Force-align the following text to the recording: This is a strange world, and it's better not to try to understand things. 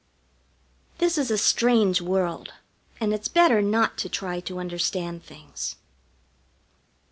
This 0.97 1.15
is 1.15 1.29
a 1.29 1.37
strange 1.37 2.01
world, 2.01 2.53
and 2.99 3.13
it's 3.13 3.27
better 3.27 3.61
not 3.61 3.99
to 3.99 4.09
try 4.09 4.39
to 4.39 4.59
understand 4.59 5.23
things. 5.23 5.75